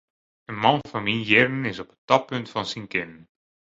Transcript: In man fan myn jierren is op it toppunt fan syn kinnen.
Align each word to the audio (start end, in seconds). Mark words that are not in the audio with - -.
In 0.49 0.55
man 0.61 0.79
fan 0.89 1.03
myn 1.05 1.21
jierren 1.29 1.69
is 1.71 1.81
op 1.83 1.93
it 1.95 2.01
toppunt 2.09 2.51
fan 2.53 2.67
syn 2.69 2.87
kinnen. 2.93 3.21